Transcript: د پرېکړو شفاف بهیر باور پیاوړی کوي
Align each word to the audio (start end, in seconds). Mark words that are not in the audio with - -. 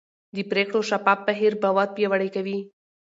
د 0.35 0.37
پرېکړو 0.51 0.79
شفاف 0.89 1.19
بهیر 1.27 1.53
باور 1.63 1.87
پیاوړی 1.95 2.29
کوي 2.35 2.57